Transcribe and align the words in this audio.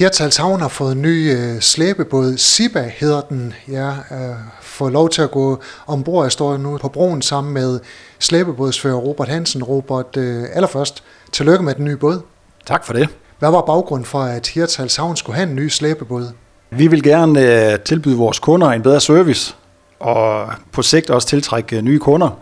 Hirtals 0.00 0.36
Havn 0.36 0.60
har 0.60 0.68
fået 0.68 0.92
en 0.92 1.02
ny 1.02 1.32
øh, 1.36 1.60
slæbebåd. 1.60 2.36
Siba 2.36 2.90
hedder 2.96 3.20
den. 3.20 3.54
Jeg 3.68 3.84
har 3.84 4.06
øh, 4.10 4.36
fået 4.62 4.92
lov 4.92 5.10
til 5.10 5.22
at 5.22 5.30
gå 5.30 5.60
ombord. 5.86 6.24
Jeg 6.24 6.32
står 6.32 6.56
nu 6.56 6.78
på 6.78 6.88
broen 6.88 7.22
sammen 7.22 7.54
med 7.54 7.80
slæbebådsfører 8.18 8.94
Robert 8.94 9.28
Hansen. 9.28 9.62
Robert, 9.62 10.16
øh, 10.16 10.44
allerførst, 10.52 11.02
tillykke 11.32 11.64
med 11.64 11.74
den 11.74 11.84
nye 11.84 11.96
båd. 11.96 12.20
Tak 12.66 12.84
for 12.84 12.92
det. 12.92 13.08
Hvad 13.38 13.50
var 13.50 13.60
baggrunden 13.60 14.04
for, 14.04 14.20
at 14.22 14.46
Hirtals 14.46 14.96
Havn 14.96 15.16
skulle 15.16 15.36
have 15.36 15.48
en 15.48 15.56
ny 15.56 15.68
slæbebåd? 15.68 16.28
Vi 16.70 16.86
vil 16.86 17.02
gerne 17.02 17.70
øh, 17.72 17.80
tilbyde 17.80 18.16
vores 18.16 18.38
kunder 18.38 18.68
en 18.70 18.82
bedre 18.82 19.00
service, 19.00 19.54
og 19.98 20.48
på 20.72 20.82
sigt 20.82 21.10
også 21.10 21.28
tiltrække 21.28 21.76
øh, 21.76 21.82
nye 21.82 21.98
kunder, 21.98 22.38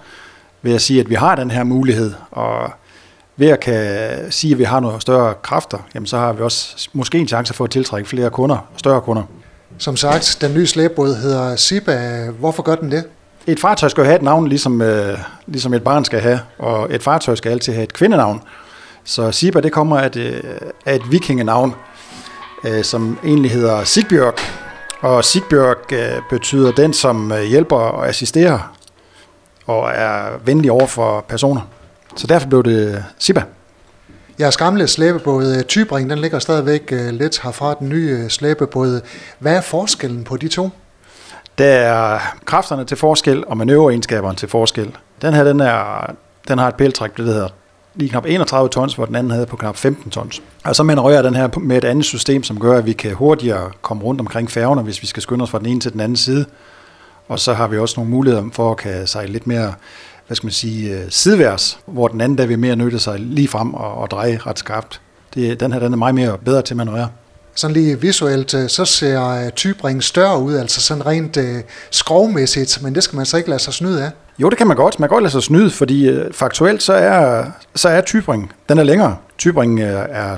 ved 0.62 0.75
at 0.75 0.82
sige, 0.82 1.00
at 1.00 1.11
vi 1.11 1.14
har 1.14 1.34
den 1.34 1.50
her 1.50 1.64
mulighed, 1.64 2.12
og 2.30 2.70
ved 3.39 3.48
at 3.48 3.61
kan 3.61 4.16
sige, 4.30 4.52
at 4.52 4.59
vi 4.59 4.64
har 4.64 4.80
nogle 4.80 5.00
større 5.00 5.34
kræfter, 5.43 5.79
jamen 5.95 6.07
så 6.07 6.18
har 6.18 6.32
vi 6.32 6.43
også 6.43 6.89
måske 6.93 7.18
en 7.18 7.29
chance 7.29 7.54
for 7.54 7.64
at 7.64 7.71
tiltrække 7.71 8.09
flere 8.09 8.30
kunder, 8.30 8.68
større 8.77 9.00
kunder. 9.00 9.22
Som 9.79 9.96
sagt, 9.96 10.39
den 10.40 10.54
nye 10.54 10.67
slæbebåd 10.67 11.14
hedder 11.14 11.57
Siba. 11.57 12.26
Hvorfor 12.39 12.62
gør 12.62 12.75
den 12.75 12.90
det? 12.90 13.04
Et 13.46 13.61
fartøj 13.61 13.89
skal 13.89 14.00
jo 14.00 14.04
have 14.04 14.17
et 14.17 14.22
navn, 14.22 14.48
ligesom, 14.48 14.82
øh, 14.82 15.18
ligesom 15.46 15.75
et 15.75 15.85
barn 15.85 16.04
skal 16.04 16.21
have, 16.21 16.40
og 16.59 16.95
et 16.95 17.03
fartøj 17.03 17.35
skal 17.35 17.50
altid 17.50 17.72
have 17.72 17.82
et 17.82 17.93
kvindenavn. 17.93 18.43
Så 19.04 19.32
Siba, 19.32 19.61
det 19.61 19.73
kommer 19.73 19.98
af 19.98 20.07
et, 20.07 20.17
øh, 20.17 20.43
af 20.86 20.95
et 20.95 21.11
vikingenavn, 21.11 21.75
øh, 22.64 22.84
som 22.84 23.18
egentlig 23.25 23.50
hedder 23.50 23.84
Sigbjørg. 23.84 24.34
Og 25.00 25.25
Sigbjørg 25.25 25.93
øh, 25.93 26.23
betyder 26.31 26.73
den, 26.73 26.93
som 26.93 27.32
øh, 27.32 27.43
hjælper 27.43 27.76
og 27.76 28.09
assisterer 28.09 28.73
og 29.67 29.90
er 29.95 30.39
venlig 30.45 30.70
over 30.70 30.86
for 30.86 31.25
personer. 31.29 31.61
Så 32.17 32.27
derfor 32.27 32.48
blev 32.48 32.62
det 32.62 33.05
Siba. 33.19 33.42
Jeres 34.41 34.56
gamle 34.56 34.89
slæbebåd 34.89 35.62
Tybring, 35.69 36.11
den 36.11 36.19
ligger 36.19 36.39
stadigvæk 36.39 36.91
lidt 36.91 37.41
herfra, 37.42 37.75
den 37.75 37.89
nye 37.89 38.28
slæbebåd. 38.28 39.00
Hvad 39.39 39.56
er 39.56 39.61
forskellen 39.61 40.25
på 40.25 40.36
de 40.36 40.48
to? 40.48 40.70
Der 41.59 41.64
er 41.67 42.19
kræfterne 42.45 42.84
til 42.84 42.97
forskel 42.97 43.45
og 43.47 43.56
manøvreegenskaberne 43.56 44.36
til 44.36 44.48
forskel. 44.48 44.97
Den 45.23 45.34
her, 45.34 45.45
den, 45.45 45.61
er, 45.61 46.11
den 46.48 46.59
har 46.59 46.69
et 46.69 46.75
pæltræk, 46.75 47.17
det 47.17 47.25
hedder 47.25 47.48
lige 47.95 48.09
knap 48.09 48.25
31 48.27 48.69
tons, 48.69 48.95
hvor 48.95 49.05
den 49.05 49.14
anden 49.14 49.31
havde 49.31 49.47
på 49.47 49.56
knap 49.56 49.77
15 49.77 50.11
tons. 50.11 50.42
Og 50.64 50.77
så 50.77 50.83
manøvrerer 50.83 51.23
den 51.23 51.34
her 51.34 51.59
med 51.59 51.77
et 51.77 51.84
andet 51.84 52.05
system, 52.05 52.42
som 52.42 52.61
gør, 52.61 52.79
at 52.79 52.86
vi 52.86 52.92
kan 52.92 53.14
hurtigere 53.14 53.70
komme 53.83 54.03
rundt 54.03 54.20
omkring 54.20 54.51
færgerne, 54.51 54.83
hvis 54.83 55.03
vi 55.03 55.06
skal 55.06 55.23
skynde 55.23 55.42
os 55.42 55.51
fra 55.51 55.59
den 55.59 55.67
ene 55.67 55.81
til 55.81 55.92
den 55.92 56.01
anden 56.01 56.17
side. 56.17 56.45
Og 57.29 57.39
så 57.39 57.55
har 57.55 57.69
vi 57.69 57.79
også 57.79 57.95
nogle 57.97 58.11
muligheder 58.11 58.45
for 58.53 58.70
at 58.70 58.77
kan 58.77 59.06
sejle 59.06 59.33
lidt 59.33 59.47
mere 59.47 59.75
hvad 60.29 60.37
skal 60.37 60.47
man 60.47 60.53
sige, 60.53 60.98
øh, 60.98 61.05
sideværs, 61.09 61.79
hvor 61.87 62.09
den 62.09 62.21
anden 62.21 62.39
der 62.39 62.47
vil 62.47 62.59
mere 62.59 62.77
nytte 62.77 62.98
sig 62.98 63.21
lige 63.21 63.48
frem 63.48 63.75
og, 63.75 63.95
og 63.95 64.11
dreje 64.11 64.39
ret 64.47 64.59
skarpt. 64.59 65.01
Det, 65.35 65.61
den 65.61 65.73
her 65.73 65.81
den 65.81 65.93
er 65.93 65.97
meget 65.97 66.15
mere 66.15 66.39
bedre 66.39 66.62
til 66.62 66.75
at 66.75 66.77
manøvrere 66.77 67.09
sådan 67.59 67.75
lige 67.75 68.01
visuelt, 68.01 68.55
øh, 68.55 68.69
så 68.69 68.85
ser 68.85 69.29
øh, 69.29 69.51
Tybring 69.51 70.03
større 70.03 70.43
ud, 70.43 70.57
altså 70.57 70.81
sådan 70.81 71.07
rent 71.07 71.37
øh, 71.37 71.62
skrovmæssigt, 71.91 72.83
men 72.83 72.95
det 72.95 73.03
skal 73.03 73.17
man 73.17 73.27
så 73.27 73.37
ikke 73.37 73.48
lade 73.48 73.62
sig 73.62 73.75
snyde 73.75 74.05
af. 74.05 74.11
Jo, 74.39 74.51
det 74.51 74.59
kan 74.59 74.67
man 74.67 74.77
godt. 74.77 75.01
Man 75.01 75.09
kan 75.09 75.15
godt 75.15 75.23
lade 75.23 75.33
sig 75.33 75.43
snyde, 75.43 75.70
fordi 75.70 76.11
faktuelt 76.33 76.83
så 76.83 76.92
er, 76.92 77.45
så 77.75 77.89
er 77.89 78.01
Tybring, 78.01 78.53
den 78.69 78.79
er 78.79 78.83
længere. 78.83 79.17
Tybring 79.39 79.81
øh, 79.81 80.07
er 80.09 80.37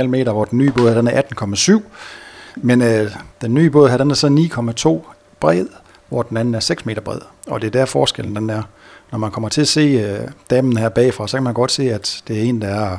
22,5 0.00 0.06
meter, 0.06 0.32
hvor 0.32 0.44
den 0.44 0.58
nye 0.58 0.70
båd 0.70 0.94
den 0.94 1.08
er 1.08 1.22
18,7. 1.22 1.80
Men 2.56 2.82
øh, 2.82 3.10
den 3.40 3.54
nye 3.54 3.70
båd 3.70 3.88
her, 3.88 3.96
den 3.96 4.10
er 4.10 4.14
så 4.14 4.48
9,2 5.06 5.12
bred, 5.40 5.66
hvor 6.08 6.22
den 6.22 6.36
anden 6.36 6.54
er 6.54 6.60
6 6.60 6.86
meter 6.86 7.00
bred. 7.00 7.18
Og 7.46 7.60
det 7.60 7.66
er 7.66 7.70
der 7.70 7.84
forskellen 7.84 8.36
den 8.36 8.50
er. 8.50 8.62
Når 9.12 9.18
man 9.18 9.30
kommer 9.30 9.48
til 9.48 9.60
at 9.60 9.68
se 9.68 9.80
øh, 9.80 10.28
damen 10.50 10.76
her 10.76 10.88
bagfra, 10.88 11.28
så 11.28 11.36
kan 11.36 11.44
man 11.44 11.54
godt 11.54 11.72
se, 11.72 11.92
at 11.92 12.22
det 12.28 12.38
er 12.38 12.42
en, 12.42 12.62
der 12.62 12.68
er 12.68 12.98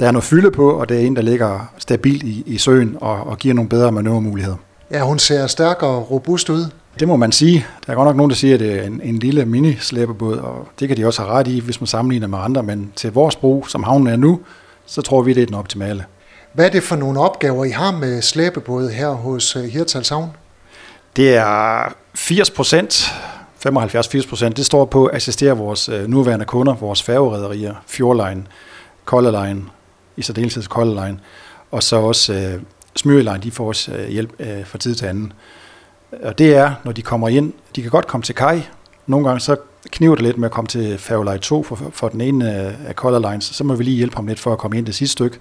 der 0.00 0.08
er 0.08 0.12
noget 0.12 0.24
fylde 0.24 0.50
på, 0.50 0.70
og 0.70 0.88
det 0.88 0.96
er 0.96 1.06
en, 1.06 1.16
der 1.16 1.22
ligger 1.22 1.72
stabilt 1.78 2.22
i, 2.22 2.42
i 2.46 2.58
søen 2.58 2.96
og, 3.00 3.26
og 3.26 3.38
giver 3.38 3.54
nogle 3.54 3.68
bedre 3.68 3.92
manøvremuligheder. 3.92 4.56
Ja, 4.90 5.00
hun 5.00 5.18
ser 5.18 5.46
stærk 5.46 5.82
og 5.82 6.10
robust 6.10 6.50
ud. 6.50 6.66
Det 7.00 7.08
må 7.08 7.16
man 7.16 7.32
sige. 7.32 7.66
Der 7.86 7.92
er 7.92 7.96
godt 7.96 8.06
nok 8.06 8.16
nogen, 8.16 8.30
der 8.30 8.36
siger, 8.36 8.54
at 8.54 8.60
det 8.60 8.78
er 8.78 8.82
en, 8.82 9.00
en 9.04 9.18
lille 9.18 9.44
mini-slæbebåd, 9.44 10.36
og 10.36 10.68
det 10.80 10.88
kan 10.88 10.96
de 10.96 11.06
også 11.06 11.22
have 11.22 11.32
ret 11.32 11.48
i, 11.48 11.60
hvis 11.60 11.80
man 11.80 11.86
sammenligner 11.86 12.26
med 12.26 12.38
andre, 12.38 12.62
men 12.62 12.92
til 12.96 13.12
vores 13.12 13.36
brug, 13.36 13.68
som 13.68 13.82
havnen 13.82 14.06
er 14.06 14.16
nu, 14.16 14.40
så 14.86 15.02
tror 15.02 15.22
vi, 15.22 15.32
det 15.32 15.42
er 15.42 15.46
den 15.46 15.54
optimale. 15.54 16.04
Hvad 16.52 16.66
er 16.66 16.70
det 16.70 16.82
for 16.82 16.96
nogle 16.96 17.20
opgaver, 17.20 17.64
I 17.64 17.70
har 17.70 17.92
med 17.92 18.22
slæbebåde 18.22 18.90
her 18.90 19.08
hos 19.08 19.56
øh, 19.56 19.64
Hirtals 19.64 20.08
Havn? 20.08 20.30
Det 21.16 21.34
er 21.34 21.94
80 22.14 22.50
procent, 22.50 23.14
75-80 23.66 24.28
procent, 24.28 24.56
det 24.56 24.66
står 24.66 24.84
på 24.84 25.06
at 25.06 25.16
assistere 25.16 25.56
vores 25.56 25.88
øh, 25.88 26.06
nuværende 26.06 26.44
kunder, 26.44 26.74
vores 26.74 27.02
færgerederier, 27.02 27.74
Fjordline, 27.86 28.46
Color 29.04 29.44
Line 29.44 29.62
i 30.16 30.22
særdeleshed 30.22 30.62
Color 30.62 31.04
Line, 31.04 31.18
og 31.70 31.82
så 31.82 31.96
også 31.96 32.32
øh, 32.32 32.62
Smyreline, 32.96 33.38
de 33.42 33.50
får 33.50 33.68
også 33.68 33.92
øh, 33.92 34.08
hjælp 34.08 34.32
øh, 34.38 34.66
fra 34.66 34.78
tid 34.78 34.94
til 34.94 35.06
anden. 35.06 35.32
Og 36.22 36.38
det 36.38 36.54
er, 36.54 36.74
når 36.84 36.92
de 36.92 37.02
kommer 37.02 37.28
ind, 37.28 37.52
de 37.76 37.82
kan 37.82 37.90
godt 37.90 38.06
komme 38.06 38.24
til 38.24 38.34
kaj. 38.34 38.62
Nogle 39.06 39.26
gange 39.26 39.40
så 39.40 39.56
kniver 39.90 40.14
det 40.14 40.24
lidt 40.24 40.38
med 40.38 40.44
at 40.48 40.52
komme 40.52 40.68
til 40.68 40.98
Færgeleje 40.98 41.38
2 41.38 41.62
for, 41.62 41.78
for 41.92 42.08
den 42.08 42.20
ene 42.20 42.66
øh, 42.66 42.88
af 42.88 42.94
Color 42.94 43.30
Lines, 43.30 43.44
så 43.44 43.64
må 43.64 43.74
vi 43.74 43.84
lige 43.84 43.96
hjælpe 43.96 44.16
ham 44.16 44.26
lidt 44.26 44.40
for 44.40 44.52
at 44.52 44.58
komme 44.58 44.78
ind 44.78 44.86
det 44.86 44.94
sidste 44.94 45.12
stykke. 45.12 45.38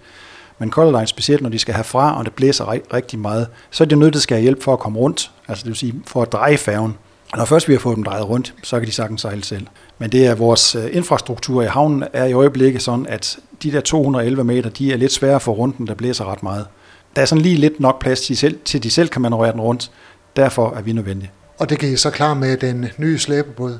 Men 0.59 0.71
Color 0.71 0.91
Lines, 0.91 1.09
specielt 1.09 1.41
når 1.41 1.49
de 1.49 1.59
skal 1.59 1.75
herfra, 1.75 2.17
og 2.17 2.25
det 2.25 2.33
blæser 2.33 2.93
rigtig 2.93 3.19
meget, 3.19 3.47
så 3.71 3.83
er 3.83 3.87
de 3.87 3.95
nødt 3.95 4.13
til 4.13 4.19
at 4.19 4.23
skal 4.23 4.35
have 4.35 4.41
hjælp 4.41 4.63
for 4.63 4.73
at 4.73 4.79
komme 4.79 4.99
rundt, 4.99 5.31
altså 5.47 5.63
det 5.63 5.69
vil 5.69 5.77
sige 5.77 5.95
for 6.07 6.21
at 6.21 6.31
dreje 6.31 6.57
færgen. 6.57 6.97
Når 7.37 7.45
først 7.45 7.67
vi 7.67 7.73
har 7.73 7.79
fået 7.79 7.95
dem 7.95 8.03
drejet 8.03 8.29
rundt, 8.29 8.53
så 8.63 8.79
kan 8.79 8.87
de 8.87 8.91
sagtens 8.91 9.21
sejle 9.21 9.43
selv. 9.43 9.67
Men 9.99 10.11
det 10.11 10.25
er 10.25 10.35
vores 10.35 10.75
øh, 10.75 10.89
infrastruktur 10.91 11.61
i 11.61 11.65
havnen 11.65 12.03
er 12.13 12.25
i 12.25 12.33
øjeblikket 12.33 12.81
sådan, 12.81 13.05
at 13.09 13.37
de 13.63 13.71
der 13.71 13.81
211 13.81 14.43
meter, 14.43 14.69
de 14.69 14.93
er 14.93 14.97
lidt 14.97 15.11
svære 15.11 15.39
for 15.39 15.51
runden, 15.51 15.87
der 15.87 15.93
blæser 15.93 16.31
ret 16.31 16.43
meget. 16.43 16.67
Der 17.15 17.21
er 17.21 17.25
sådan 17.25 17.41
lige 17.41 17.55
lidt 17.55 17.79
nok 17.79 18.01
plads 18.01 18.21
til, 18.21 18.37
selv, 18.37 18.59
til 18.65 18.83
de 18.83 18.91
selv 18.91 19.09
kan 19.09 19.21
manøvrere 19.21 19.51
den 19.51 19.61
rundt. 19.61 19.91
Derfor 20.35 20.73
er 20.77 20.81
vi 20.81 20.93
nødvendige. 20.93 21.31
Og 21.59 21.69
det 21.69 21.79
kan 21.79 21.89
I 21.89 21.95
så 21.95 22.09
klare 22.09 22.35
med 22.35 22.57
den 22.57 22.87
nye 22.97 23.19
slæbebåd? 23.19 23.79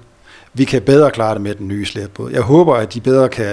Vi 0.53 0.63
kan 0.63 0.81
bedre 0.81 1.11
klare 1.11 1.33
det 1.33 1.41
med 1.41 1.55
den 1.55 1.67
nye 1.67 1.85
slæbebåd. 1.85 2.31
Jeg 2.31 2.41
håber, 2.41 2.75
at 2.75 2.93
de 2.93 3.01
bedre 3.01 3.29
kan, 3.29 3.45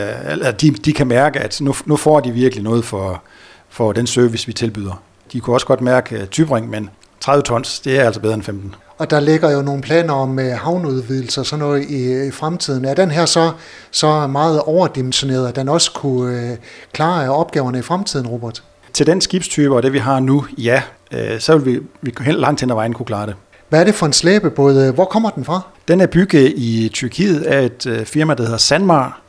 at 0.43 0.61
de, 0.61 0.71
de 0.71 0.93
kan 0.93 1.07
mærke, 1.07 1.41
at 1.41 1.61
nu, 1.61 1.75
nu 1.87 1.97
får 1.97 2.21
de 2.21 2.31
virkelig 2.31 2.65
noget 2.65 2.85
for, 2.85 3.23
for 3.69 3.93
den 3.93 4.07
service, 4.07 4.47
vi 4.47 4.53
tilbyder. 4.53 5.03
De 5.33 5.41
kunne 5.41 5.57
også 5.57 5.67
godt 5.67 5.81
mærke 5.81 6.27
tybring, 6.27 6.71
men 6.71 6.91
30 7.21 7.43
tons, 7.43 7.81
det 7.81 7.99
er 7.99 8.05
altså 8.05 8.21
bedre 8.21 8.35
end 8.35 8.43
15. 8.43 8.75
Og 8.99 9.11
der 9.11 9.21
ligger 9.21 9.51
jo 9.51 9.63
nogle 9.63 9.83
planer 9.83 10.15
om 10.15 10.39
øh, 10.39 10.53
havneudvidelser 10.53 11.43
og 11.43 11.47
sådan 11.47 11.65
noget 11.65 11.91
i, 11.91 12.27
i 12.27 12.31
fremtiden. 12.31 12.85
Er 12.85 12.95
den 12.95 13.11
her 13.11 13.27
så, 13.27 13.53
så 13.91 14.27
meget 14.27 14.61
overdimensioneret, 14.61 15.49
at 15.49 15.57
den 15.57 15.69
også 15.69 15.93
kunne 15.93 16.51
øh, 16.51 16.57
klare 16.93 17.31
opgaverne 17.31 17.79
i 17.79 17.83
fremtiden, 17.83 18.27
Robert? 18.27 18.63
Til 18.93 19.07
den 19.07 19.21
skibstype 19.21 19.75
og 19.75 19.83
det 19.83 19.93
vi 19.93 19.99
har 19.99 20.21
nu, 20.21 20.45
ja, 20.59 20.83
øh, 21.13 21.41
så 21.41 21.59
vil 21.59 21.75
vi, 21.75 21.81
vi 22.03 22.15
helt 22.21 22.41
langt 22.41 22.61
hen 22.61 22.71
ad 22.71 22.75
vejen 22.75 22.93
kunne 22.93 23.07
klare 23.07 23.27
det. 23.27 23.35
Hvad 23.69 23.81
er 23.81 23.85
det 23.85 23.95
for 23.95 24.07
en 24.07 24.13
slæbebåd? 24.13 24.93
Hvor 24.93 25.05
kommer 25.05 25.31
den 25.31 25.45
fra? 25.45 25.61
Den 25.89 26.01
er 26.01 26.07
bygget 26.07 26.53
i 26.57 26.91
Tyrkiet 26.95 27.43
af 27.43 27.65
et 27.65 27.87
øh, 27.87 28.07
firma, 28.07 28.35
der 28.35 28.43
hedder 28.43 28.57
Sanmar. 28.57 29.21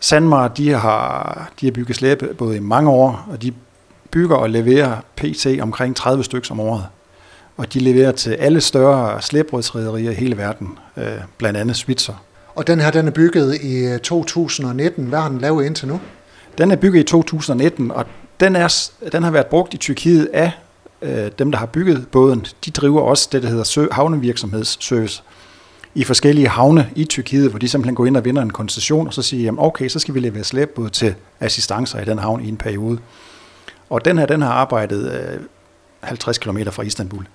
Sanmar, 0.00 0.48
de 0.48 0.70
har, 0.70 1.50
de 1.60 1.66
har 1.66 1.72
bygget 1.72 1.96
slæbebåde 1.96 2.56
i 2.56 2.60
mange 2.60 2.90
år, 2.90 3.26
og 3.30 3.42
de 3.42 3.52
bygger 4.10 4.36
og 4.36 4.50
leverer 4.50 4.96
PT 5.16 5.46
omkring 5.60 5.96
30 5.96 6.24
stykker 6.24 6.50
om 6.50 6.60
året 6.60 6.86
og 7.56 7.74
de 7.74 7.78
leverer 7.78 8.12
til 8.12 8.30
alle 8.30 8.60
større 8.60 9.22
slæbrødsrederier 9.22 10.10
i 10.10 10.14
hele 10.14 10.36
verden, 10.36 10.78
øh, 10.96 11.04
blandt 11.38 11.58
andet 11.58 11.76
Switzer. 11.76 12.24
Og 12.54 12.66
den 12.66 12.80
her, 12.80 12.90
den 12.90 13.06
er 13.06 13.10
bygget 13.10 13.62
i 13.62 13.98
2019. 14.02 15.02
Øh, 15.02 15.08
Hvad 15.08 15.20
har 15.20 15.28
den 15.28 15.38
lavet 15.38 15.66
indtil 15.66 15.88
nu? 15.88 16.00
Den 16.58 16.70
er 16.70 16.76
bygget 16.76 17.00
i 17.00 17.04
2019, 17.04 17.90
og 17.90 18.06
den, 18.40 18.56
er, 18.56 18.90
den 19.12 19.22
har 19.22 19.30
været 19.30 19.46
brugt 19.46 19.74
i 19.74 19.76
Tyrkiet 19.76 20.28
af 20.32 20.52
øh, 21.02 21.30
dem, 21.38 21.50
der 21.50 21.58
har 21.58 21.66
bygget 21.66 22.06
båden. 22.12 22.46
De 22.64 22.70
driver 22.70 23.00
også 23.00 23.28
det, 23.32 23.42
der 23.42 23.48
hedder 23.48 23.88
havnevirksomhedsservice 23.92 25.22
i 25.94 26.04
forskellige 26.04 26.48
havne 26.48 26.90
i 26.96 27.04
Tyrkiet, 27.04 27.50
hvor 27.50 27.58
de 27.58 27.68
simpelthen 27.68 27.94
går 27.94 28.06
ind 28.06 28.16
og 28.16 28.24
vinder 28.24 28.42
en 28.42 28.50
koncession, 28.50 29.06
og 29.06 29.14
så 29.14 29.22
siger, 29.22 29.42
jamen 29.44 29.58
okay, 29.60 29.88
så 29.88 29.98
skal 29.98 30.14
vi 30.14 30.20
levere 30.20 30.44
slæbbåd 30.44 30.90
til 30.90 31.14
assistancer 31.40 32.00
i 32.00 32.04
den 32.04 32.18
havn 32.18 32.44
i 32.44 32.48
en 32.48 32.56
periode. 32.56 32.98
Og 33.90 34.04
den 34.04 34.18
her, 34.18 34.26
den 34.26 34.42
har 34.42 34.52
arbejdet 34.52 35.12
øh, 35.12 35.40
50 36.00 36.38
km 36.38 36.58
fra 36.70 36.82
Istanbul 36.82 37.26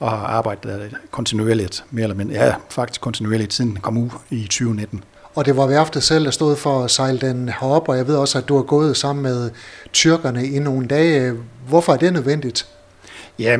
og 0.00 0.10
har 0.10 0.26
arbejdet 0.26 0.96
kontinuerligt, 1.10 1.84
mere 1.90 2.02
eller 2.02 2.16
mindre, 2.16 2.34
ja, 2.34 2.54
faktisk 2.68 3.00
kontinuerligt 3.00 3.52
siden 3.52 3.70
den 3.70 3.80
kom 3.80 3.98
ud 3.98 4.08
i 4.30 4.42
2019. 4.42 5.04
Og 5.34 5.46
det 5.46 5.56
var 5.56 5.66
værftet 5.66 6.02
selv, 6.02 6.24
der 6.24 6.30
stod 6.30 6.56
for 6.56 6.84
at 6.84 6.90
sejle 6.90 7.18
den 7.18 7.48
herop, 7.48 7.88
og 7.88 7.96
jeg 7.96 8.06
ved 8.06 8.16
også, 8.16 8.38
at 8.38 8.48
du 8.48 8.56
har 8.56 8.62
gået 8.62 8.96
sammen 8.96 9.22
med 9.22 9.50
tyrkerne 9.92 10.46
i 10.46 10.58
nogle 10.58 10.86
dage. 10.86 11.34
Hvorfor 11.68 11.92
er 11.92 11.96
det 11.96 12.12
nødvendigt? 12.12 12.66
Ja, 13.38 13.56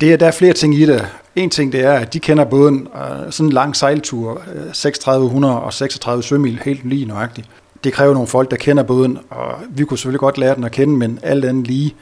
det 0.00 0.12
er, 0.12 0.16
der 0.16 0.26
er 0.26 0.30
flere 0.30 0.52
ting 0.52 0.74
i 0.74 0.86
det. 0.86 1.08
En 1.36 1.50
ting 1.50 1.72
det 1.72 1.80
er, 1.80 1.92
at 1.92 2.12
de 2.12 2.20
kender 2.20 2.44
båden, 2.44 2.88
uh, 2.94 3.30
sådan 3.30 3.46
en 3.46 3.52
lang 3.52 3.76
sejltur, 3.76 4.42
3600 4.72 5.60
og 5.60 5.72
36 5.72 6.22
sømil, 6.22 6.60
helt 6.64 6.88
lige 6.88 7.04
nøjagtigt. 7.04 7.48
Det 7.84 7.92
kræver 7.92 8.14
nogle 8.14 8.28
folk, 8.28 8.50
der 8.50 8.56
kender 8.56 8.82
båden, 8.82 9.18
og 9.30 9.54
vi 9.70 9.84
kunne 9.84 9.98
selvfølgelig 9.98 10.20
godt 10.20 10.38
lære 10.38 10.54
den 10.54 10.64
at 10.64 10.72
kende, 10.72 10.96
men 10.96 11.18
alt 11.22 11.44
andet 11.44 11.66
lige, 11.66 11.94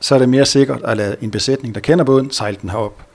så 0.00 0.14
er 0.14 0.18
det 0.18 0.28
mere 0.28 0.46
sikkert 0.46 0.80
at 0.84 0.96
lade 0.96 1.16
en 1.20 1.30
besætning, 1.30 1.74
der 1.74 1.80
kender 1.80 2.04
båden, 2.04 2.30
sejle 2.30 2.56
den 2.62 2.70
herop. 2.70 3.06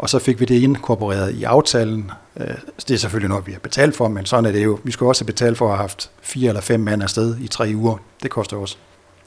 Og 0.00 0.10
så 0.10 0.18
fik 0.18 0.40
vi 0.40 0.44
det 0.44 0.62
inkorporeret 0.62 1.34
i 1.34 1.44
aftalen. 1.44 2.10
Øh, 2.40 2.46
det 2.88 2.94
er 2.94 2.98
selvfølgelig 2.98 3.28
noget, 3.28 3.46
vi 3.46 3.52
har 3.52 3.58
betalt 3.58 3.96
for, 3.96 4.08
men 4.08 4.26
sådan 4.26 4.46
er 4.46 4.52
det 4.52 4.64
jo. 4.64 4.78
Vi 4.84 4.92
skulle 4.92 5.10
også 5.10 5.24
betale 5.24 5.56
for 5.56 5.64
at 5.64 5.70
have 5.70 5.80
haft 5.80 6.10
fire 6.22 6.48
eller 6.48 6.60
fem 6.60 6.80
mand 6.80 7.02
afsted 7.02 7.36
i 7.40 7.48
tre 7.48 7.72
uger. 7.74 7.96
Det 8.22 8.30
koster 8.30 8.56
også. 8.56 8.76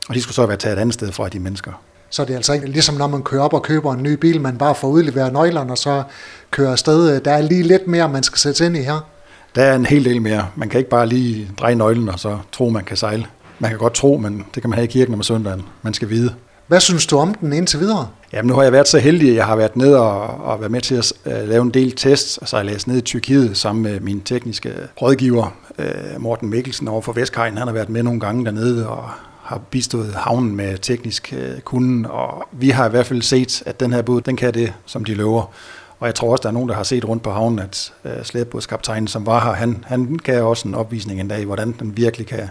Og 0.10 0.16
de 0.16 0.22
skulle 0.22 0.36
så 0.36 0.46
være 0.46 0.58
taget 0.58 0.78
et 0.78 0.82
andet 0.82 0.94
sted 0.94 1.12
fra 1.12 1.30
de 1.30 1.40
mennesker. 1.40 1.72
Så 2.10 2.26
det 2.26 2.32
er 2.32 2.36
altså 2.36 2.54
ikke 2.54 2.66
ligesom 2.66 2.96
når 2.96 3.08
man 3.08 3.24
kører 3.24 3.42
op 3.42 3.54
og 3.54 3.64
køber 3.64 3.94
en 3.94 4.04
ny 4.04 4.14
bil, 4.14 4.42
man 4.42 4.58
bare 4.58 4.76
får 4.76 4.88
udleveret 4.88 5.34
nøglerne 5.34 5.72
og 5.72 5.78
så 5.78 6.04
kører 6.52 6.72
afsted. 6.72 7.20
Der 7.20 7.32
er 7.32 7.42
lige 7.42 7.64
lidt 7.64 7.88
mere, 7.88 8.10
man 8.10 8.24
skal 8.24 8.38
sætte 8.38 8.66
ind 8.66 8.78
i 8.78 8.82
her. 8.82 9.08
Der 9.56 9.64
er 9.64 9.76
en 9.76 9.86
hel 9.86 10.06
del 10.06 10.22
mere. 10.22 10.48
Man 10.56 10.70
kan 10.70 10.78
ikke 10.78 10.90
bare 10.90 11.08
lige 11.08 11.52
dreje 11.60 11.76
nøglen 11.76 12.10
og 12.10 12.20
så 12.20 12.38
tro, 12.52 12.70
man 12.70 12.84
kan 12.84 12.98
sejle. 12.98 13.26
Man 13.60 13.70
kan 13.70 13.80
godt 13.80 13.94
tro, 13.94 14.18
men 14.18 14.46
det 14.56 14.64
kan 14.64 14.70
man 14.70 14.78
have 14.78 14.84
i 14.84 14.92
kirken 14.92 15.14
om 15.14 15.24
søndagen. 15.24 15.62
Man 15.82 15.94
skal 15.94 16.10
vide. 16.10 16.34
Hvad 16.68 16.80
synes 16.80 17.06
du 17.06 17.18
om 17.18 17.34
den 17.34 17.54
indtil 17.54 17.80
videre? 17.80 18.08
Jamen 18.34 18.48
nu 18.48 18.56
har 18.56 18.64
jeg 18.64 18.72
været 18.72 18.88
så 18.88 19.00
heldig, 19.00 19.30
at 19.30 19.36
jeg 19.36 19.46
har 19.46 19.56
været 19.56 19.76
ned 19.76 19.94
og, 19.94 20.22
og 20.22 20.60
været 20.60 20.72
med 20.72 20.82
til 20.82 20.96
at 20.96 21.14
uh, 21.26 21.50
lave 21.50 21.62
en 21.62 21.70
del 21.70 21.92
tests, 21.92 22.38
og 22.38 22.48
så 22.48 22.56
har 22.56 22.64
jeg 22.64 22.72
læst 22.72 22.88
ned 22.88 22.98
i 22.98 23.02
Tyrkiet 23.02 23.58
sammen 23.58 23.84
med 23.84 24.00
min 24.00 24.22
tekniske 24.22 24.74
rådgiver, 25.02 25.56
uh, 25.80 26.22
Morten 26.22 26.50
Mikkelsen 26.50 26.88
over 26.88 27.02
for 27.02 27.14
Vestkajen. 27.14 27.58
Han 27.58 27.68
har 27.68 27.74
været 27.74 27.90
med 27.90 28.04
nogle 28.04 28.20
gange 28.20 28.46
dernede 28.46 28.90
og 28.90 29.10
har 29.44 29.58
bistået 29.58 30.14
havnen 30.16 30.56
med 30.56 30.78
teknisk 30.78 31.34
uh, 31.38 31.62
kunden, 31.62 32.06
og 32.06 32.48
vi 32.52 32.70
har 32.70 32.88
i 32.88 32.90
hvert 32.90 33.06
fald 33.06 33.22
set, 33.22 33.64
at 33.66 33.80
den 33.80 33.94
her 33.94 34.02
båd, 34.02 34.22
den 34.22 34.36
kan 34.36 34.54
det, 34.54 34.74
som 34.86 35.06
de 35.06 35.14
lover. 35.14 35.52
Og 36.00 36.08
jeg 36.08 36.16
tror 36.16 36.32
også, 36.32 36.42
der 36.42 36.50
er 36.50 36.54
nogen, 36.54 36.70
der 36.70 36.76
har 36.76 36.84
set 36.84 37.08
rundt 37.08 37.24
på 37.24 37.32
havnen, 37.32 37.60
at 37.60 37.94
uh, 38.06 38.12
slæbebådskaptajnen, 38.24 39.08
som 39.08 39.26
var 39.26 39.46
her, 39.46 39.54
han, 39.54 39.84
han 39.88 40.20
gav 40.24 40.50
også 40.50 40.68
en 40.68 40.76
opvisning 40.76 41.20
en 41.20 41.28
dag, 41.28 41.46
hvordan 41.46 41.76
den 41.80 41.98
virkelig 41.98 42.28
kan 42.28 42.50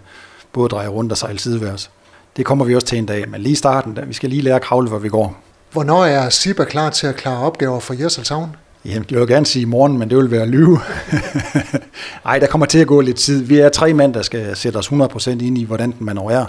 både 0.52 0.69
dreje 0.69 0.88
rundt 0.88 1.12
og 1.12 1.19
sejle 1.19 1.38
sideværs. 1.38 1.90
Det 2.37 2.46
kommer 2.46 2.64
vi 2.64 2.75
også 2.75 2.87
til 2.87 2.99
en 2.99 3.06
dag, 3.06 3.28
men 3.28 3.40
lige 3.40 3.52
i 3.52 3.56
starten, 3.56 3.99
vi 4.06 4.14
skal 4.14 4.31
lige 4.31 4.43
lære 4.43 4.56
at 4.56 4.62
kravle, 4.62 4.88
hvor 4.88 4.99
vi 4.99 5.08
går. 5.08 5.43
Hvornår 5.73 6.05
er 6.05 6.29
SIBA 6.29 6.65
klar 6.65 6.91
til 6.91 7.07
at 7.07 7.17
klare 7.17 7.39
opgaver 7.39 7.81
for 7.81 7.95
Jesselhavn? 8.03 8.57
Jamen, 8.85 9.03
det 9.09 9.19
vil 9.19 9.29
gerne 9.29 9.47
sige 9.47 9.63
i 9.63 9.65
morgen, 9.65 9.99
men 9.99 10.11
det 10.11 10.19
vil 10.19 10.31
være 10.31 10.47
lyve. 10.47 10.81
Nej, 12.25 12.39
der 12.39 12.47
kommer 12.47 12.67
til 12.67 12.79
at 12.79 12.87
gå 12.87 13.01
lidt 13.01 13.17
tid. 13.17 13.43
Vi 13.45 13.59
er 13.59 13.69
tre 13.69 13.95
mænd, 13.95 14.15
der 14.15 14.23
skal 14.23 14.57
sætte 14.57 14.77
os 14.77 14.89
100% 14.89 15.31
ind 15.31 15.59
i, 15.59 15.65
hvordan 15.65 15.91
den 15.91 16.07
manøvrerer. 16.07 16.47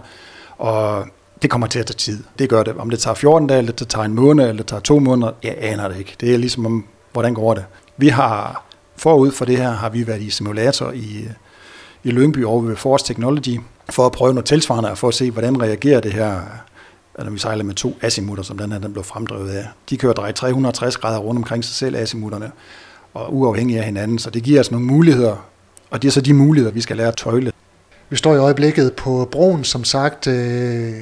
Og 0.57 1.05
det 1.41 1.49
kommer 1.49 1.67
til 1.67 1.79
at 1.79 1.85
tage 1.85 1.97
tid. 1.97 2.23
Det 2.39 2.49
gør 2.49 2.63
det. 2.63 2.75
Om 2.77 2.89
det 2.89 2.99
tager 2.99 3.15
14 3.15 3.47
dage, 3.47 3.57
eller 3.57 3.71
det 3.71 3.87
tager 3.87 4.05
en 4.05 4.13
måned, 4.13 4.43
eller 4.43 4.57
det 4.57 4.67
tager 4.67 4.81
to 4.81 4.99
måneder, 4.99 5.31
jeg 5.43 5.55
aner 5.59 5.87
det 5.87 5.97
ikke. 5.97 6.15
Det 6.21 6.33
er 6.33 6.37
ligesom 6.37 6.65
om, 6.65 6.85
hvordan 7.11 7.33
går 7.33 7.53
det. 7.53 7.65
Vi 7.97 8.07
har 8.07 8.65
forud 8.97 9.31
for 9.31 9.45
det 9.45 9.57
her, 9.57 9.71
har 9.71 9.89
vi 9.89 10.07
været 10.07 10.21
i 10.21 10.29
simulator 10.29 10.91
i, 10.91 11.27
i 12.03 12.11
Lyngby 12.11 12.43
over 12.43 12.61
ved 12.61 12.75
Force 12.75 13.05
Technology, 13.05 13.59
for 13.89 14.05
at 14.05 14.11
prøve 14.11 14.33
noget 14.33 14.45
tilsvarende, 14.45 14.91
og 14.91 14.97
for 14.97 15.07
at 15.07 15.13
se, 15.13 15.31
hvordan 15.31 15.61
reagerer 15.61 15.99
det 15.99 16.13
her, 16.13 16.41
når 17.19 17.29
vi 17.29 17.39
sejler 17.39 17.63
med 17.63 17.75
to 17.75 17.97
azimutter, 18.01 18.43
som 18.43 18.57
den 18.57 18.71
her 18.71 18.79
den 18.79 18.93
blev 18.93 19.03
fremdrevet 19.03 19.49
af. 19.49 19.67
De 19.89 19.97
kører 19.97 20.13
drej 20.13 20.31
360 20.31 20.97
grader 20.97 21.19
rundt 21.19 21.37
omkring 21.37 21.65
sig 21.65 21.75
selv, 21.75 21.95
azimutterne, 21.95 22.51
og 23.13 23.35
uafhængige 23.35 23.79
af 23.79 23.85
hinanden, 23.85 24.19
så 24.19 24.29
det 24.29 24.43
giver 24.43 24.59
os 24.59 24.71
nogle 24.71 24.85
muligheder, 24.85 25.49
og 25.89 26.01
det 26.01 26.07
er 26.07 26.11
så 26.11 26.21
de 26.21 26.33
muligheder, 26.33 26.73
vi 26.73 26.81
skal 26.81 26.97
lære 26.97 27.07
at 27.07 27.17
tøjle. 27.17 27.51
Vi 28.09 28.15
står 28.15 28.35
i 28.35 28.37
øjeblikket 28.37 28.93
på 28.93 29.27
broen, 29.31 29.63
som 29.63 29.83
sagt. 29.83 30.27
Øh, 30.27 30.93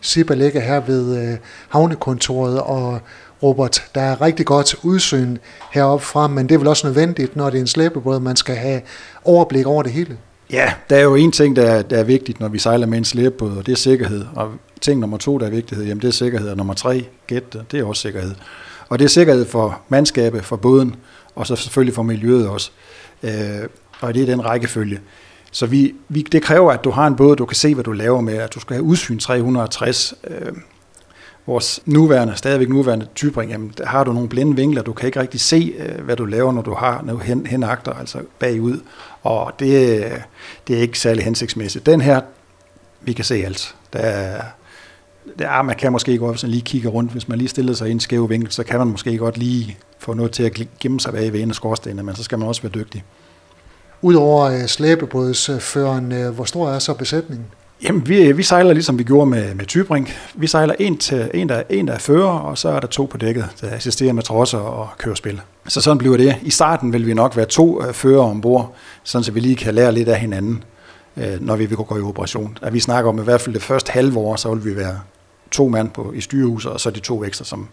Sibba 0.00 0.34
ligger 0.34 0.60
her 0.60 0.80
ved 0.80 1.30
øh, 1.30 1.38
havnekontoret, 1.68 2.60
og 2.60 3.00
Robert, 3.42 3.84
der 3.94 4.00
er 4.00 4.20
rigtig 4.20 4.46
godt 4.46 4.76
udsyn 4.82 5.36
heroppe 5.72 6.04
fra, 6.04 6.28
men 6.28 6.48
det 6.48 6.54
er 6.54 6.58
vel 6.58 6.68
også 6.68 6.86
nødvendigt, 6.86 7.36
når 7.36 7.50
det 7.50 7.56
er 7.56 7.60
en 7.60 7.66
slæbebåd, 7.66 8.20
man 8.20 8.36
skal 8.36 8.56
have 8.56 8.80
overblik 9.24 9.66
over 9.66 9.82
det 9.82 9.92
hele. 9.92 10.16
Ja, 10.50 10.72
der 10.90 10.96
er 10.96 11.02
jo 11.02 11.14
en 11.14 11.32
ting, 11.32 11.56
der 11.56 11.62
er, 11.62 11.82
der 11.82 11.98
er 11.98 12.04
vigtigt, 12.04 12.40
når 12.40 12.48
vi 12.48 12.58
sejler 12.58 12.86
med 12.86 12.98
en 12.98 13.04
slæbebåd, 13.04 13.56
og 13.56 13.66
det 13.66 13.72
er 13.72 13.76
sikkerhed. 13.76 14.24
Og 14.34 14.52
ting 14.80 15.00
nummer 15.00 15.16
to, 15.16 15.38
der 15.38 15.46
er 15.46 15.50
vigtighed, 15.50 15.84
jamen 15.84 16.02
det 16.02 16.08
er 16.08 16.12
sikkerhed. 16.12 16.48
Og 16.48 16.56
nummer 16.56 16.74
tre, 16.74 17.06
gæt 17.26 17.56
det, 17.70 17.80
er 17.80 17.84
også 17.84 18.02
sikkerhed. 18.02 18.34
Og 18.88 18.98
det 18.98 19.04
er 19.04 19.08
sikkerhed 19.08 19.46
for 19.46 19.80
mandskabet, 19.88 20.44
for 20.44 20.56
båden, 20.56 20.96
og 21.34 21.46
så 21.46 21.56
selvfølgelig 21.56 21.94
for 21.94 22.02
miljøet 22.02 22.48
også. 22.48 22.70
Øh, 23.22 23.30
og 24.00 24.14
det 24.14 24.22
er 24.22 24.26
den 24.26 24.44
rækkefølge. 24.44 25.00
Så 25.52 25.66
vi, 25.66 25.94
vi, 26.08 26.22
det 26.22 26.42
kræver, 26.42 26.72
at 26.72 26.84
du 26.84 26.90
har 26.90 27.06
en 27.06 27.16
båd, 27.16 27.36
du 27.36 27.46
kan 27.46 27.56
se, 27.56 27.74
hvad 27.74 27.84
du 27.84 27.92
laver 27.92 28.20
med, 28.20 28.34
at 28.34 28.54
du 28.54 28.60
skal 28.60 28.74
have 28.74 28.84
udsyn 28.84 29.18
360. 29.18 30.14
Øh, 30.26 30.52
vores 31.46 31.80
nuværende, 31.84 32.36
stadigvæk 32.36 32.68
nuværende 32.68 33.06
typring, 33.14 33.50
jamen, 33.50 33.72
der 33.78 33.86
har 33.86 34.04
du 34.04 34.12
nogle 34.12 34.28
blinde 34.28 34.56
vinkler, 34.56 34.82
du 34.82 34.92
kan 34.92 35.06
ikke 35.06 35.20
rigtig 35.20 35.40
se, 35.40 35.74
øh, 35.78 36.04
hvad 36.04 36.16
du 36.16 36.24
laver, 36.24 36.52
når 36.52 36.62
du 36.62 36.74
har 36.74 37.02
noget 37.02 37.22
hen, 37.22 37.46
henagter, 37.46 37.92
altså 37.92 38.18
bagud, 38.38 38.80
og 39.22 39.52
det, 39.58 40.04
det 40.68 40.76
er 40.76 40.80
ikke 40.80 40.98
særlig 40.98 41.24
hensigtsmæssigt. 41.24 41.86
Den 41.86 42.00
her, 42.00 42.20
vi 43.00 43.12
kan 43.12 43.24
se 43.24 43.34
alt. 43.34 43.74
Der 43.92 43.98
er, 43.98 44.42
der 45.38 45.48
er, 45.48 45.62
man 45.62 45.76
kan 45.76 45.92
måske 45.92 46.18
godt, 46.18 46.32
hvis 46.32 46.42
man 46.42 46.50
lige 46.50 46.62
kigger 46.62 46.90
rundt, 46.90 47.12
hvis 47.12 47.28
man 47.28 47.38
lige 47.38 47.48
stiller 47.48 47.74
sig 47.74 47.88
i 47.88 47.90
en 47.90 48.00
skæv 48.00 48.30
vinkel, 48.30 48.52
så 48.52 48.64
kan 48.64 48.78
man 48.78 48.88
måske 48.88 49.18
godt 49.18 49.38
lige 49.38 49.78
få 49.98 50.14
noget 50.14 50.32
til 50.32 50.42
at 50.42 50.60
gemme 50.80 51.00
sig 51.00 51.12
bag 51.12 51.32
ved 51.32 51.40
en 51.40 51.48
af 51.48 51.54
skorstenene, 51.54 52.02
men 52.02 52.16
så 52.16 52.22
skal 52.22 52.38
man 52.38 52.48
også 52.48 52.62
være 52.62 52.72
dygtig. 52.74 53.04
Udover 54.02 54.44
øh, 54.44 54.60
øh 56.12 56.34
hvor 56.34 56.44
stor 56.44 56.70
er 56.70 56.78
så 56.78 56.94
besætningen? 56.94 57.46
Jamen, 57.82 58.08
vi, 58.08 58.32
vi 58.32 58.42
sejler 58.42 58.72
ligesom 58.72 58.98
vi 58.98 59.04
gjorde 59.04 59.30
med, 59.30 59.54
med 59.54 59.66
Tybring. 59.66 60.10
Vi 60.34 60.46
sejler 60.46 60.74
en, 60.78 60.98
til, 60.98 61.30
en, 61.34 61.48
der, 61.48 61.62
en, 61.70 61.88
der 61.88 61.94
er 61.94 61.98
fører, 61.98 62.28
og 62.28 62.58
så 62.58 62.68
er 62.68 62.80
der 62.80 62.86
to 62.86 63.04
på 63.04 63.16
dækket, 63.16 63.48
der 63.60 63.70
assisterer 63.70 64.12
med 64.12 64.22
trosser 64.22 64.58
og 64.58 64.88
kører 64.98 65.14
spil. 65.14 65.40
Så 65.68 65.80
sådan 65.80 65.98
bliver 65.98 66.16
det. 66.16 66.36
I 66.42 66.50
starten 66.50 66.92
vil 66.92 67.06
vi 67.06 67.14
nok 67.14 67.36
være 67.36 67.46
to 67.46 67.78
uh, 67.78 67.92
fører 67.92 68.22
ombord, 68.22 68.74
sådan 69.04 69.24
så 69.24 69.32
vi 69.32 69.40
lige 69.40 69.56
kan 69.56 69.74
lære 69.74 69.92
lidt 69.92 70.08
af 70.08 70.20
hinanden, 70.20 70.64
uh, 71.16 71.22
når 71.40 71.56
vi 71.56 71.66
vil 71.66 71.76
gå 71.76 71.98
i 71.98 72.00
operation. 72.00 72.58
At 72.62 72.72
vi 72.72 72.80
snakker 72.80 73.10
om 73.10 73.18
i 73.18 73.22
hvert 73.22 73.40
fald 73.40 73.54
det 73.54 73.62
første 73.62 73.92
halve 73.92 74.18
år, 74.18 74.36
så 74.36 74.54
vil 74.54 74.64
vi 74.64 74.76
være 74.76 75.00
to 75.50 75.68
mand 75.68 75.90
på, 75.90 76.12
i 76.12 76.20
styrehuset, 76.20 76.72
og 76.72 76.80
så 76.80 76.90
de 76.90 77.00
to 77.00 77.24
ekstra, 77.24 77.44
som, 77.44 77.68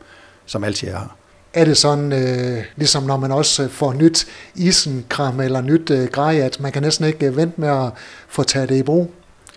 som 0.46 0.64
altid 0.64 0.88
er 0.88 0.92
her. 0.92 1.16
Er 1.54 1.66
det 1.66 1.78
sådan, 1.78 2.14
øh, 2.14 2.64
ligesom 2.76 3.04
når 3.04 3.18
man 3.18 3.32
også 3.32 3.68
får 3.68 3.94
nyt 3.94 4.28
isenkram 4.56 5.40
eller 5.40 5.62
nyt 5.62 5.92
øh, 5.92 6.08
grej, 6.08 6.40
at 6.40 6.60
man 6.60 6.72
kan 6.72 6.82
næsten 6.82 7.06
ikke 7.06 7.26
øh, 7.26 7.38
vente 7.38 7.62
med 7.62 7.70
at 7.70 7.92
få 8.28 8.44
taget 8.44 8.70
det 8.70 8.76
i 8.76 8.84
brug? 8.84 9.12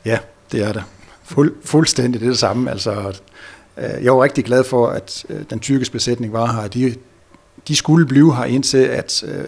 Ja, 0.05 0.19
det 0.53 0.63
er 0.63 0.73
det. 0.73 0.85
Fuld, 1.25 1.55
fuldstændig 1.65 2.21
det, 2.21 2.29
det 2.29 2.39
samme. 2.39 2.71
Altså, 2.71 3.13
øh, 3.77 4.05
jeg 4.05 4.17
var 4.17 4.23
rigtig 4.23 4.45
glad 4.45 4.65
for, 4.65 4.87
at 4.87 5.25
øh, 5.29 5.41
den 5.51 5.61
tyrkiske 5.61 5.93
besætning 5.93 6.33
var 6.33 6.61
her. 6.61 6.69
De, 6.69 6.95
de 7.69 7.77
skulle 7.77 8.07
blive 8.07 8.37
her 8.37 8.45
indtil, 8.45 8.79
at 8.79 9.25
øh, 9.27 9.45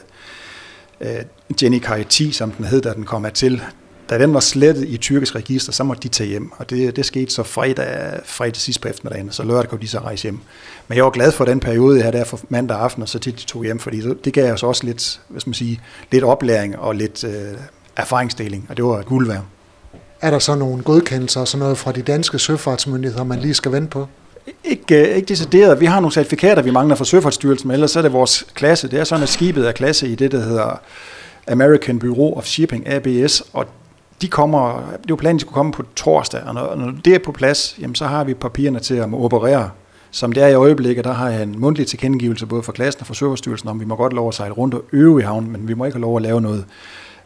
øh 1.00 1.25
Jenny 1.62 1.79
Kai 1.79 2.05
10, 2.05 2.33
som 2.33 2.50
den 2.50 2.65
hed, 2.65 2.81
da 2.81 2.93
den 2.93 3.05
kom 3.05 3.27
til, 3.35 3.62
da 4.11 4.19
den 4.19 4.35
var 4.35 4.41
slettet 4.41 4.89
i 4.89 4.97
tyrkisk 4.97 5.35
register, 5.35 5.73
så 5.73 5.85
måtte 5.85 6.03
de 6.03 6.09
tage 6.09 6.29
hjem. 6.29 6.53
Og 6.56 6.71
det, 6.71 6.97
det 6.97 7.06
skete 7.06 7.33
så 7.33 7.43
fredag, 7.43 8.21
fredag 8.25 8.56
sidst 8.56 8.81
på 8.81 8.89
eftermiddagen, 8.89 9.33
så 9.33 9.43
lørdag 9.43 9.71
kunne 9.71 9.81
de 9.81 9.89
så 9.89 9.99
rejse 9.99 10.23
hjem. 10.23 10.39
Men 10.89 10.97
jeg 10.97 11.05
var 11.05 11.11
glad 11.11 11.33
for 11.33 11.45
den 11.45 11.61
periode 11.61 12.03
her 12.03 12.11
der 12.11 12.25
for 12.25 12.41
mandag 12.49 12.79
aften, 12.79 13.03
og 13.03 13.09
så 13.09 13.19
til 13.19 13.33
de 13.33 13.45
tog 13.45 13.65
hjem, 13.65 13.79
fordi 13.79 14.00
det, 14.00 14.25
det 14.25 14.33
gav 14.33 14.53
os 14.53 14.62
også 14.62 14.87
lidt, 14.87 15.21
hvad 15.29 15.41
skal 15.41 15.49
man 15.49 15.55
sige, 15.55 15.81
lidt 16.12 16.25
oplæring 16.25 16.79
og 16.79 16.95
lidt 16.95 17.25
øh, 17.25 17.59
erfaringsdeling, 17.97 18.67
og 18.69 18.77
det 18.77 18.85
var 18.85 19.03
guld 19.03 19.27
værd. 19.27 19.45
Er 20.20 20.31
der 20.31 20.38
så 20.38 20.55
nogle 20.55 20.82
godkendelser 20.82 21.41
og 21.41 21.49
sådan 21.49 21.59
noget 21.59 21.79
fra 21.79 21.93
de 21.93 22.03
danske 22.03 22.38
søfartsmyndigheder, 22.38 23.25
man 23.25 23.38
lige 23.38 23.55
skal 23.55 23.73
vente 23.73 23.88
på? 23.88 24.06
Ikke, 24.65 25.11
øh, 25.11 25.17
ikke 25.17 25.29
decideret. 25.29 25.81
Vi 25.81 25.87
har 25.87 26.00
nogle 26.00 26.12
certifikater, 26.12 26.62
vi 26.62 26.70
mangler 26.70 26.97
fra 26.97 27.05
Søfartsstyrelsen, 27.05 27.69
men 27.69 27.75
ellers 27.75 27.97
er 27.97 28.02
det 28.02 28.12
vores 28.12 28.47
klasse. 28.54 28.90
Det 28.90 29.00
er 29.00 29.04
sådan, 29.04 29.23
at 29.23 29.28
skibet 29.28 29.69
er 29.69 29.73
klasse 29.73 30.09
i 30.09 30.14
det, 30.14 30.33
der 30.33 30.40
hedder 30.40 30.81
American 31.49 31.99
Bureau 31.99 32.35
of 32.35 32.45
Shipping, 32.45 32.88
ABS, 32.88 33.42
og 33.52 33.66
de 34.23 34.28
kommer, 34.28 34.76
det 34.76 34.99
er 34.99 34.99
jo 35.11 35.16
planen, 35.16 35.37
de 35.37 35.40
skulle 35.40 35.54
komme 35.54 35.73
på 35.73 35.83
torsdag, 35.97 36.42
og 36.42 36.54
når, 36.54 36.75
når 36.75 36.92
det 37.04 37.14
er 37.14 37.19
på 37.19 37.33
plads, 37.33 37.76
jamen, 37.81 37.95
så 37.95 38.07
har 38.07 38.25
vi 38.25 38.35
papirerne 38.35 38.81
til 38.81 38.95
at 38.95 39.09
operere. 39.12 39.71
Som 40.11 40.33
det 40.33 40.42
er 40.42 40.49
i 40.49 40.54
øjeblikket, 40.54 41.04
der 41.04 41.12
har 41.12 41.28
jeg 41.28 41.42
en 41.42 41.59
mundtlig 41.59 41.87
tilkendegivelse 41.87 42.47
både 42.47 42.62
fra 42.62 42.73
klassen 42.73 43.00
og 43.00 43.07
fra 43.07 43.14
Søfartsstyrelsen 43.14 43.69
om, 43.69 43.81
vi 43.81 43.85
må 43.85 43.97
godt 43.97 44.12
lov 44.12 44.28
at 44.28 44.35
sejle 44.35 44.54
rundt 44.54 44.75
og 44.75 44.85
øve 44.92 45.21
i 45.21 45.23
havnen, 45.23 45.52
men 45.52 45.69
vi 45.69 45.75
må 45.75 45.85
ikke 45.85 45.97
have 45.97 46.02
lov 46.02 46.16
at 46.16 46.23
lave 46.23 46.40
noget, 46.40 46.64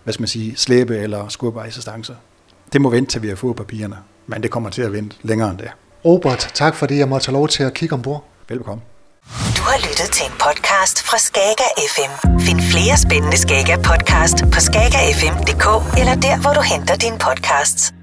hvad 0.04 0.12
skal 0.12 0.22
man 0.22 0.28
sige, 0.28 0.56
slæbe 0.56 0.98
eller 0.98 1.28
skubbejsestancer 1.28 2.14
det 2.72 2.80
må 2.80 2.90
vente 2.90 3.12
til 3.12 3.22
vi 3.22 3.28
har 3.28 3.36
fået 3.36 3.56
papirerne, 3.56 3.96
men 4.26 4.42
det 4.42 4.50
kommer 4.50 4.70
til 4.70 4.82
at 4.82 4.92
vente 4.92 5.16
længere 5.22 5.50
end 5.50 5.58
det. 5.58 5.70
Robert, 6.04 6.50
tak 6.54 6.74
fordi 6.74 6.98
jeg 6.98 7.08
måtte 7.08 7.26
have 7.26 7.32
lov 7.32 7.48
til 7.48 7.62
at 7.62 7.74
kigge 7.74 7.94
ombord. 7.94 8.24
Velkommen. 8.48 8.82
Du 9.56 9.62
har 9.70 9.78
lyttet 9.88 10.08
til 10.12 10.26
en 10.26 10.36
podcast 10.46 11.02
fra 11.08 11.18
Skager 11.18 11.70
FM. 11.94 12.12
Find 12.40 12.60
flere 12.72 12.96
spændende 12.98 13.36
Skager 13.36 13.76
podcast 13.90 14.36
på 14.52 14.60
skagerfm.dk 14.60 15.66
eller 16.00 16.14
der, 16.26 16.40
hvor 16.42 16.52
du 16.52 16.60
henter 16.60 16.96
dine 16.96 17.18
podcasts. 17.18 17.94